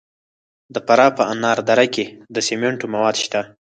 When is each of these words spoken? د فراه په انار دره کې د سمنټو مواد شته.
د 0.73 0.75
فراه 0.85 1.11
په 1.17 1.23
انار 1.33 1.57
دره 1.69 1.85
کې 1.93 2.05
د 2.33 2.35
سمنټو 2.47 2.85
مواد 2.93 3.15
شته. 3.23 3.41